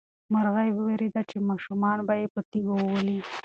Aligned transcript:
مرغۍ 0.33 0.69
وېرېده 0.75 1.21
چې 1.29 1.37
ماشومان 1.49 1.97
به 2.07 2.13
یې 2.19 2.27
په 2.33 2.41
تیږو 2.49 2.75
وولي. 2.83 3.19